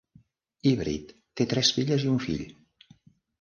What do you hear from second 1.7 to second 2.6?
filles i un fill.